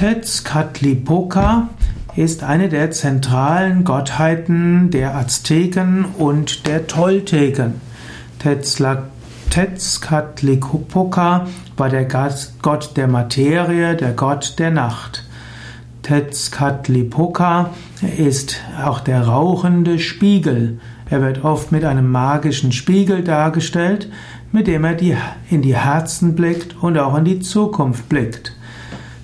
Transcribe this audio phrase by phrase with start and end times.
[0.00, 1.68] Tezcatlipoca
[2.16, 7.82] ist eine der zentralen Gottheiten der Azteken und der Tolteken.
[9.50, 12.08] Tezcatlipoca war der
[12.62, 15.26] Gott der Materie, der Gott der Nacht.
[16.00, 17.68] Tezcatlipoca
[18.16, 20.80] ist auch der rauchende Spiegel.
[21.10, 24.08] Er wird oft mit einem magischen Spiegel dargestellt,
[24.50, 24.96] mit dem er
[25.50, 28.54] in die Herzen blickt und auch in die Zukunft blickt.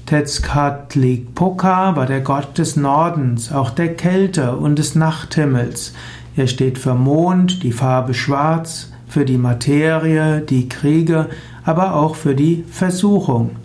[0.07, 5.95] Tezcatlipoca war der Gott des Nordens, auch der Kälte und des Nachthimmels.
[6.37, 11.27] Er steht für Mond, die Farbe Schwarz, für die Materie, die Kriege,
[11.65, 13.57] aber auch für die Versuchung.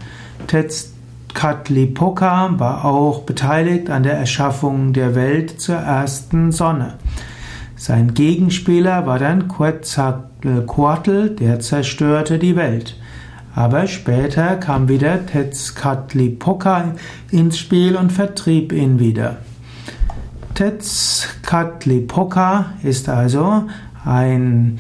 [0.48, 6.96] Tezcatlipoca war auch beteiligt an der Erschaffung der Welt zur ersten Sonne.
[7.76, 12.96] Sein Gegenspieler war dann Quetzalcoatl, der zerstörte die Welt.
[13.54, 16.94] Aber später kam wieder Tezcatlipoca
[17.32, 19.38] ins Spiel und vertrieb ihn wieder.
[20.54, 23.64] Tezcatlipoca ist also
[24.06, 24.80] ein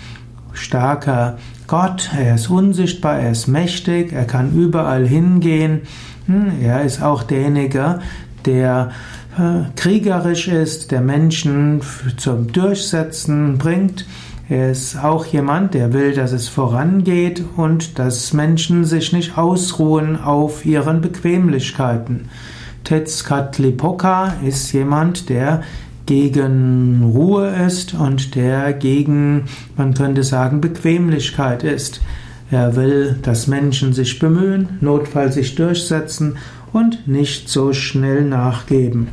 [0.54, 5.82] starker Gott, er ist unsichtbar, er ist mächtig, er kann überall hingehen.
[6.26, 8.02] Hm, er ist auch derjenige,
[8.46, 8.92] der
[9.38, 11.82] äh, kriegerisch ist, der Menschen
[12.18, 14.06] zum Durchsetzen bringt.
[14.52, 20.22] Er ist auch jemand, der will, dass es vorangeht und dass Menschen sich nicht ausruhen
[20.22, 22.28] auf ihren Bequemlichkeiten.
[22.84, 25.64] Tezcatlipoca ist jemand, der
[26.06, 29.46] gegen Ruhe ist und der gegen,
[29.78, 32.02] man könnte sagen, Bequemlichkeit ist.
[32.52, 36.36] Er will, dass Menschen sich bemühen, notfalls sich durchsetzen
[36.74, 39.08] und nicht so schnell nachgeben.